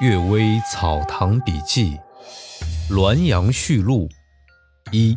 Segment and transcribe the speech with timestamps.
[0.02, 1.98] 《岳微草堂笔记》
[2.88, 4.08] 滦阳序录
[4.92, 5.14] 一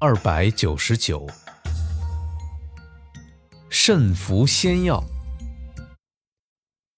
[0.00, 1.28] 二百九十九，
[3.68, 5.04] 慎服仙药，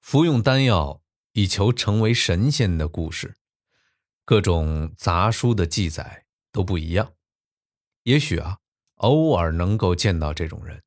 [0.00, 1.00] 服用丹药
[1.32, 3.34] 以求成为神仙的故事，
[4.24, 7.14] 各种杂书的记载都不一样。
[8.04, 8.58] 也许啊，
[8.98, 10.84] 偶尔能够见到这种人，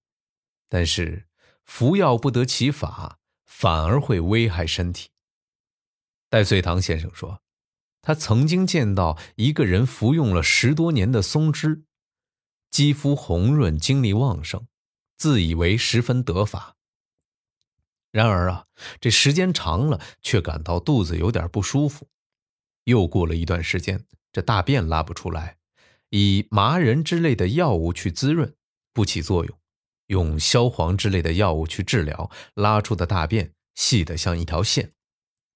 [0.70, 1.28] 但是
[1.66, 3.19] 服药不得其法。
[3.50, 5.10] 反而会危害身体。
[6.30, 7.42] 戴遂堂先生说，
[8.02, 11.84] 他曾经见到一个人服用了十多年的松脂，
[12.70, 14.68] 肌肤红润，精力旺盛，
[15.18, 16.78] 自以为十分得法。
[18.12, 18.68] 然而啊，
[19.02, 22.08] 这时间长了，却感到肚子有点不舒服。
[22.84, 25.58] 又过了一段时间，这大便拉不出来，
[26.10, 28.56] 以麻仁之类的药物去滋润，
[28.94, 29.59] 不起作用。
[30.10, 34.92] 用消黄之类的药物去治疗，拉出的大便细得像一条线，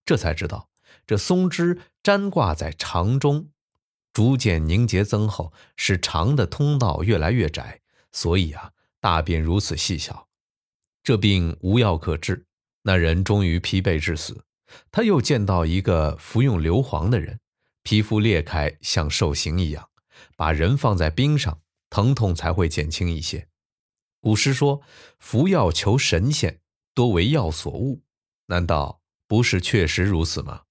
[0.06, 0.70] 这才知道
[1.06, 3.50] 这松脂粘挂在肠中，
[4.14, 10.28] 逐渐凝结增厚，使肠的通道越来越窄，所以啊，大便如此细小。
[11.04, 12.46] 这病无药可治，
[12.84, 14.44] 那人终于疲惫致死。
[14.92, 17.40] 他又见到一个服用硫磺的人，
[17.82, 19.90] 皮肤裂开像受刑一样，
[20.38, 23.48] 把人放在冰上，疼痛才会减轻一些。
[24.24, 24.82] 古诗说
[25.20, 26.62] ：“服药求神仙，
[26.94, 28.06] 多为药所误。”
[28.48, 30.64] 难道不是确实如此吗？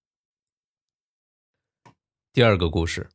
[2.32, 3.10] 第二个故事：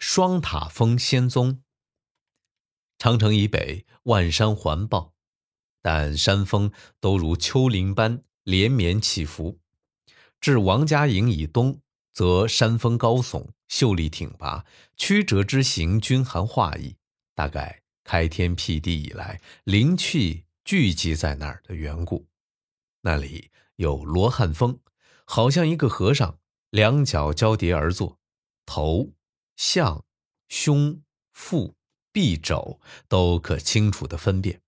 [0.00, 1.62] 双塔峰仙踪。
[2.98, 5.14] 长城以北，万山环抱，
[5.80, 9.60] 但山峰都如丘陵般连绵起伏；
[10.40, 14.66] 至王家营以东，则山峰高耸，秀丽挺拔，
[14.96, 16.96] 曲折之形均含画意，
[17.36, 17.83] 大概。
[18.04, 22.28] 开天辟地以来，灵气聚集在那儿的缘故。
[23.00, 24.78] 那里有罗汉峰，
[25.24, 26.38] 好像一个和尚，
[26.70, 28.18] 两脚交叠而坐，
[28.64, 29.12] 头、
[29.56, 30.04] 项、
[30.48, 31.74] 胸、腹、
[32.12, 34.60] 臂、肘都可清楚的分辨。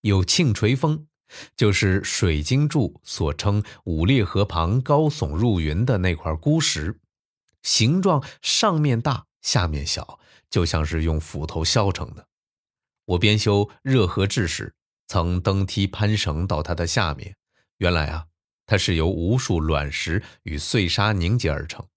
[0.00, 1.06] 有庆垂峰，
[1.54, 6.98] 就是水晶柱所称五列河旁高耸入云的那块孤石，
[7.62, 10.18] 形状上面大，下面小。
[10.50, 12.28] 就像是用斧头削成的。
[13.06, 14.74] 我编修热河志时，
[15.06, 17.34] 曾登梯攀绳到它的下面。
[17.78, 18.26] 原来啊，
[18.66, 21.88] 它是由无数卵石与碎沙凝结而成，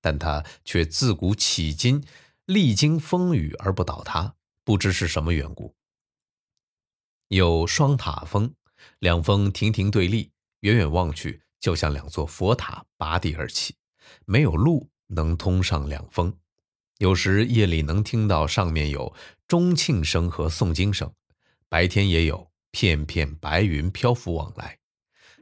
[0.00, 2.06] 但它却自古迄今
[2.46, 5.74] 历经风雨而不倒塌，不知是什么缘故。
[7.26, 8.54] 有双塔峰，
[9.00, 13.74] 两峰亭亭对立，远远望去就像两座佛塔拔地而起，
[14.24, 16.38] 没有路能通上两峰。
[16.98, 19.14] 有时夜里能听到上面有
[19.46, 21.12] 钟磬声和诵经声，
[21.68, 24.78] 白天也有片片白云漂浮往来。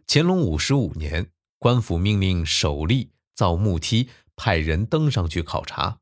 [0.06, 6.00] 乾隆五十五年，官府命令首例造木梯，派人登上去考察。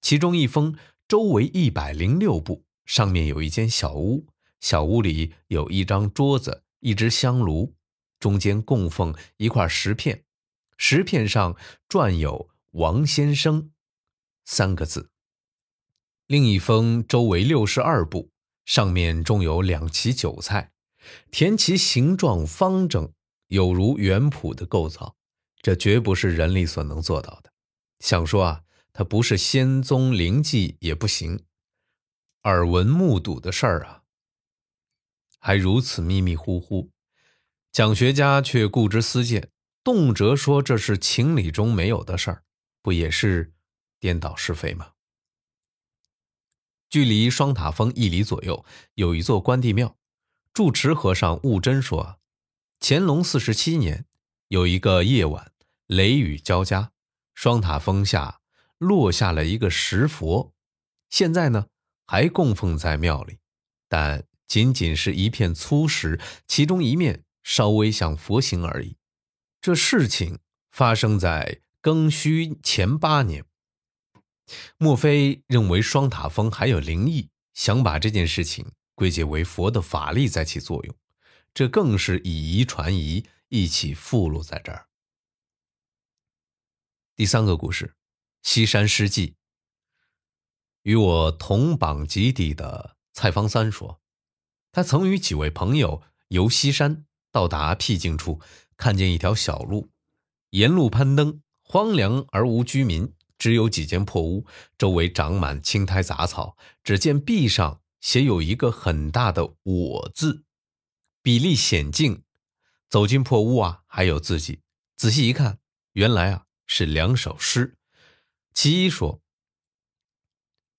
[0.00, 0.76] 其中一封
[1.08, 4.28] 周围一百零六步，上面有一间小屋，
[4.60, 7.74] 小屋里有一张桌子、一只香炉，
[8.20, 10.22] 中间供奉一块石片，
[10.78, 11.56] 石片上
[11.88, 13.71] 篆有“王先生”。
[14.44, 15.10] 三个字。
[16.26, 18.30] 另一封周围六十二步，
[18.64, 20.72] 上面种有两畦韭菜，
[21.30, 23.12] 田畦形状方正，
[23.48, 25.16] 有如园圃的构造，
[25.60, 27.52] 这绝不是人力所能做到的。
[27.98, 31.44] 想说啊，它不是仙踪灵迹也不行。
[32.44, 34.02] 耳闻目睹的事儿啊，
[35.38, 36.90] 还如此迷迷糊糊，
[37.70, 39.50] 讲学家却固执私见，
[39.84, 42.42] 动辄说这是情理中没有的事儿，
[42.80, 43.52] 不也是？
[44.02, 44.94] 颠倒是非吗？
[46.90, 48.64] 距离双塔峰一里左右
[48.94, 49.96] 有一座关帝庙。
[50.52, 52.18] 住持和尚悟真说，
[52.80, 54.04] 乾隆四十七年
[54.48, 55.52] 有一个夜晚，
[55.86, 56.90] 雷雨交加，
[57.32, 58.40] 双塔峰下
[58.76, 60.52] 落下了一个石佛，
[61.08, 61.68] 现在呢
[62.04, 63.38] 还供奉在庙里，
[63.88, 68.96] 但仅仅是一片粗石，其中一面稍微像佛形而已。
[69.60, 70.40] 这事情
[70.72, 73.46] 发生在庚戌前八年。
[74.78, 80.94] 莫非认为双塔峰还有灵异，想把这件事情归结为佛的法力在起作用？
[81.54, 84.88] 这更是以遗传遗，一起附录在这儿。
[87.14, 87.94] 第三个故事，
[88.42, 89.36] 西山诗记。
[90.82, 94.00] 与我同榜及第的蔡方三说，
[94.72, 98.40] 他曾与几位朋友游西山，到达僻静处，
[98.76, 99.90] 看见一条小路，
[100.50, 103.14] 沿路攀登，荒凉而无居民。
[103.42, 104.46] 只有几间破屋，
[104.78, 106.56] 周围长满青苔杂草。
[106.84, 110.44] 只见壁上写有一个很大的“我”字，
[111.22, 112.22] 笔力险劲，
[112.86, 114.60] 走进破屋啊，还有字迹。
[114.94, 115.58] 仔细一看，
[115.94, 117.76] 原来啊是两首诗。
[118.54, 119.20] 其一说：“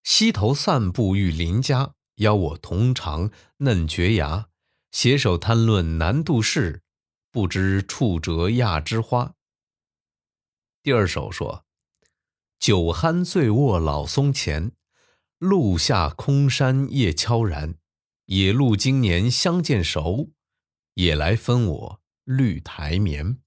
[0.02, 4.48] 溪头散步遇邻家，邀我同尝嫩蕨芽。
[4.90, 6.82] 携手谈论南渡事，
[7.30, 9.34] 不知处折亚之花。”
[10.82, 11.66] 第二首说
[12.64, 14.72] ：“酒酣醉卧老松前，
[15.38, 17.76] 路下空山夜悄然。
[18.28, 20.32] 野鹿今年相见熟，
[20.94, 23.40] 也来分我绿苔眠。”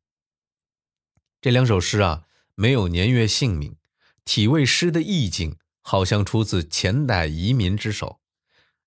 [1.40, 3.76] 这两首诗啊，没有年月姓名，
[4.26, 8.20] 体味诗的意境，好像出自前代移民之手。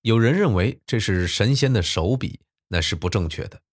[0.02, 3.64] 有人认为这是神仙的手笔，那是不正确的。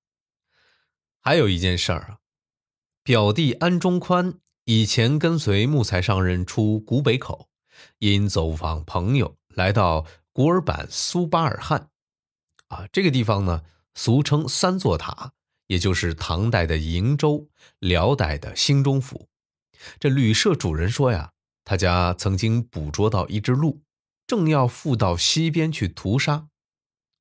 [1.20, 2.18] 还有一件事儿啊，
[3.02, 7.48] 表弟安中宽以前跟随木材商人出古北口，
[8.00, 11.88] 因走访朋友，来到古尔班苏巴尔汗，
[12.66, 13.62] 啊，这个地方呢，
[13.94, 15.32] 俗称三座塔。
[15.68, 17.48] 也就是唐代的瀛州，
[17.78, 19.28] 辽代的兴中府。
[20.00, 21.32] 这旅社主人说呀，
[21.64, 23.82] 他家曾经捕捉到一只鹿，
[24.26, 26.48] 正要负到溪边去屠杀，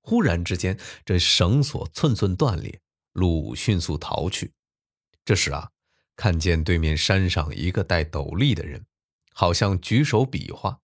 [0.02, 2.82] 忽然之间，这绳索寸寸断裂，
[3.14, 4.54] 鹿迅速逃去。
[5.24, 5.72] 这时啊，
[6.16, 8.86] 看见对面山上一个戴斗笠的人，
[9.34, 10.82] 好像举手比划，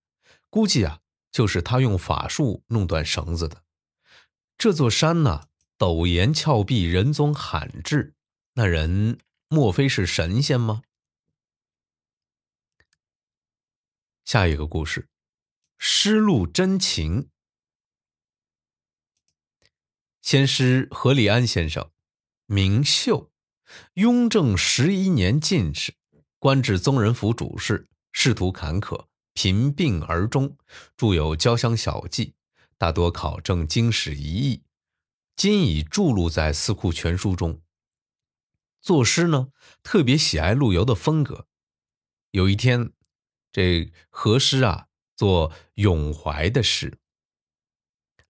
[0.50, 1.00] 估计啊，
[1.32, 3.64] 就是他用法术弄断绳子的。
[4.58, 5.48] 这座山呢？
[5.78, 8.14] 陡岩峭壁，人踪罕至。
[8.54, 9.18] 那人
[9.48, 10.84] 莫非是神仙吗？
[14.24, 15.10] 下一个故事，
[15.80, 17.30] 失路真情。
[20.22, 21.90] 先师何立安先生，
[22.46, 23.31] 名秀，
[23.94, 25.94] 雍正十一年进士，
[26.40, 30.58] 官至宗人府主事，仕途坎坷，贫病而终，
[30.98, 32.36] 著有交乡小记，
[32.78, 34.64] 大多考证经史一役。
[35.36, 37.62] 今已著录在《四库全书》中。
[38.80, 39.50] 作诗呢，
[39.82, 41.48] 特别喜爱陆游的风格。
[42.32, 42.92] 有一天，
[43.52, 47.00] 这何诗啊，做咏怀的诗：“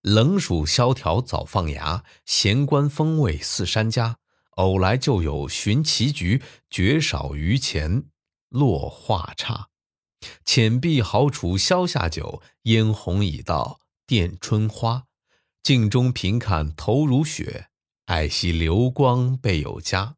[0.02, 4.21] 冷暑萧条早放芽，闲观风味似山家。
[4.62, 8.06] 偶来就有寻棋局，绝少于前
[8.50, 9.70] 落画刹。
[10.46, 15.08] 浅碧好处消夏酒，嫣红已到殿春花。”
[15.64, 17.70] 镜中频看头如雪，
[18.06, 20.16] 爱惜流光倍有佳。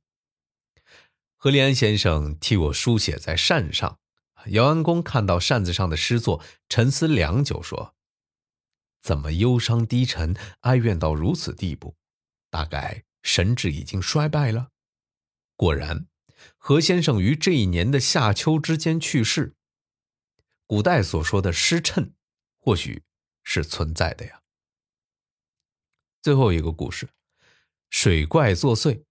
[1.38, 4.00] 何立安先生替我书写在扇上，
[4.48, 7.96] 姚安公看到扇子上的诗作，沉思良久，说
[9.02, 11.96] ：“怎么忧伤低沉，哀怨到如此地步？
[12.50, 14.70] 大概神志已经衰败了。”
[15.58, 16.08] 果然，
[16.58, 19.56] 何先生于这一年的夏秋之间去世。
[20.66, 22.14] 古代所说的失谶，
[22.60, 23.04] 或许
[23.44, 24.42] 是存在的呀。
[26.22, 27.10] 最后一个故事，
[27.90, 29.04] 水怪作祟。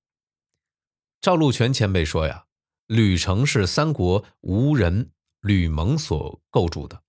[1.20, 2.46] 赵禄全前辈说呀，
[2.86, 7.04] 吕城是三国吴人吕蒙所构筑的。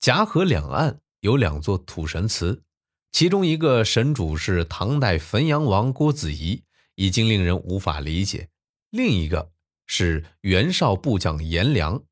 [0.00, 2.64] 夹河两岸有两座土神祠，
[3.12, 6.62] 其中一个神主是唐代汾阳王郭子仪，
[6.94, 8.48] 已经令人无法理解；
[8.90, 9.50] 另一个
[9.86, 12.02] 是袁绍部将颜良，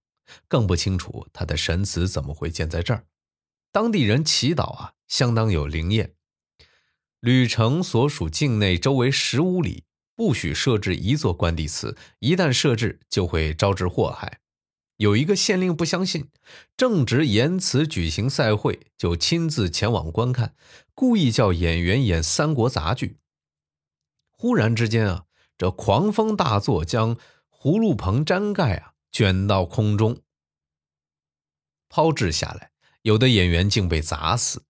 [0.48, 3.04] 更不清楚他的神祠怎么会建在这儿。
[3.70, 6.14] 当地人祈祷啊，相当有灵验。
[7.20, 9.84] 吕城所属境内周围十五里
[10.14, 14.40] 不许设置一座关帝祠，一旦设置就会招致祸害。
[14.96, 16.28] 有一个县令不相信，
[16.76, 20.56] 正值言辞举行赛会，就亲自前往观看，
[20.98, 23.18] 故意叫演员演三国杂剧。
[24.32, 25.26] 忽然之间啊，
[25.56, 27.16] 这狂风大作，将
[27.48, 30.22] 葫芦棚毡盖啊卷到空中，
[31.88, 34.64] 抛掷下来，有的演员竟被砸死。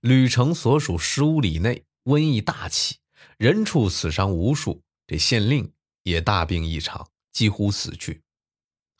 [0.00, 3.00] 吕城所属十五里内瘟疫大起，
[3.36, 5.70] 人畜死伤无数，这县令
[6.04, 8.22] 也大病一场，几乎死去。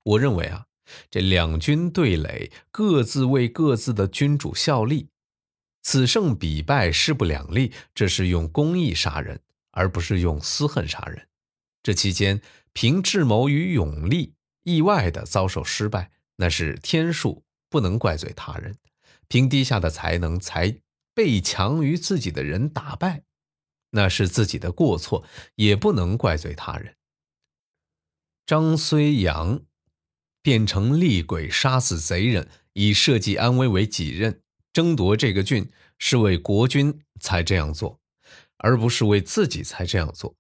[0.03, 0.67] 我认为啊，
[1.11, 5.09] 这两军对垒，各自为各自的君主效力，
[5.89, 7.73] 此胜彼败，势不两立。
[7.95, 9.41] 这是用公义杀人，
[9.71, 11.29] 而不是用私恨杀人。
[11.83, 12.43] 这期间，
[12.75, 18.77] 凭智谋与勇力，意外的遭受失败，那是天数，不能怪罪他人。
[19.29, 20.79] 凭低下的才能才
[21.15, 23.23] 被强于自己的人打败，
[23.93, 26.97] 那是自己的过错，也不能怪罪他人。
[28.45, 29.63] 张虽阳
[30.43, 34.43] 变成厉鬼杀死贼人，以社稷安危为己任，
[34.79, 35.69] 争夺这个郡
[35.99, 37.99] 是为国君才这样做，
[38.59, 40.37] 而不是为自己才这样做。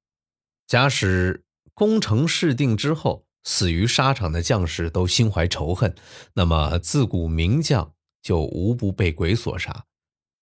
[0.68, 1.42] 假使
[1.74, 5.92] 攻城事定之后，死于沙场的将士都心怀仇恨，
[6.34, 7.92] 那么自古名将。
[8.22, 9.86] 就无不被鬼所杀，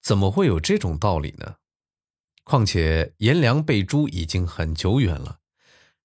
[0.02, 1.54] 怎么会有这种道理呢？
[2.44, 5.38] 况且颜良被诛已经很久远了，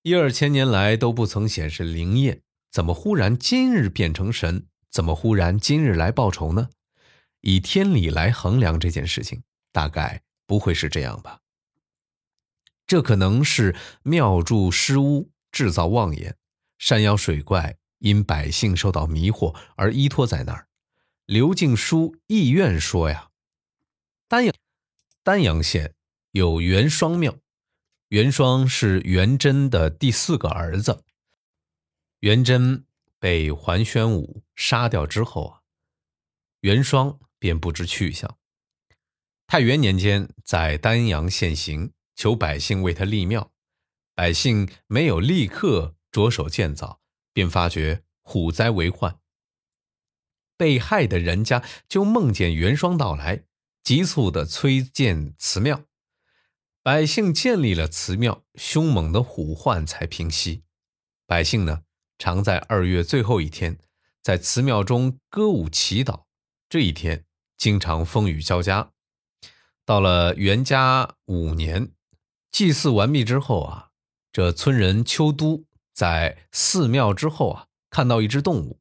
[0.04, 4.68] 一二千年来都不曾显示灵验，怎么忽然今日变成神？
[4.90, 6.70] 怎么忽然今日来报仇呢？
[7.42, 11.42] 以天理来衡量这件事情，大概不会是这样吧？
[12.88, 16.38] 这可能是庙祝失屋，制造妄言，
[16.78, 20.68] 山妖水怪因百姓受到迷惑而依托在那儿。
[21.26, 23.30] 刘敬书意愿说呀，
[24.28, 24.56] 丹阳
[25.24, 25.94] 丹阳县。
[26.34, 27.40] 有元双庙，
[28.08, 31.04] 元双是元贞的第四个儿子。
[32.22, 32.86] 元贞
[33.20, 35.62] 被桓宣武杀掉之后啊，
[36.62, 38.38] 元双便不知去向。
[39.48, 43.52] 太元年间，在丹阳县行，求百姓为他立庙，
[44.14, 47.02] 百姓没有立刻着手建造，
[47.34, 49.20] 便发觉虎灾为患。
[50.56, 53.46] 被害的人家就梦见元双到来，
[53.84, 55.86] 急促的催建祠庙。
[56.84, 60.64] 百姓建立了祠庙，凶猛的虎患才平息。
[61.26, 61.86] 百姓呢，
[62.20, 63.80] 常在二月最后一天，
[64.22, 66.26] 在祠庙中歌舞祈祷。
[66.70, 67.26] 这一天
[67.62, 68.92] 经常风雨交加。
[69.86, 71.92] 到了元嘉五年，
[72.50, 73.92] 祭祀完毕之后啊，
[74.34, 78.80] 这村人邱都在寺庙之后啊，看到一只动物。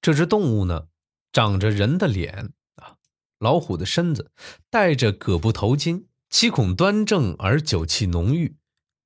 [0.00, 0.86] 这只动物呢，
[1.32, 2.98] 长着人的脸啊，
[3.40, 4.30] 老虎的身子，
[4.70, 6.04] 戴着葛布头巾。
[6.30, 8.56] 七孔端正而酒气浓郁，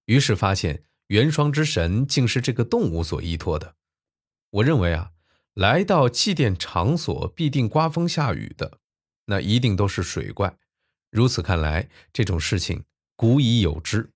[0.05, 3.75] 于是发现元霜之神竟是这个动物所依托的。
[4.51, 5.13] 我认为啊，
[5.55, 8.79] 来到祭奠场所必定刮风下雨的，
[9.27, 10.57] 那一定都是水怪。
[11.11, 12.85] 如此看来，这种事情
[13.17, 14.11] 古已有之。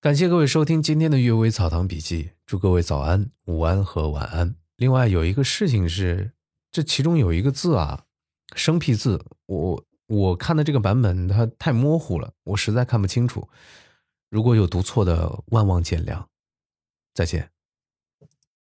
[0.00, 4.56] 感谢各位收听今天的《阅微草堂笔记》，祝各位早安、午安和晚安。
[4.76, 6.32] 另外有一个事情是，
[6.70, 8.04] 这其中有一个字啊。
[8.54, 13.48] 生僻字，我我看的这个版本它太模糊了，我实在看不清楚。
[14.28, 16.26] 如果有读错的，万望见谅。
[17.14, 17.50] 再见。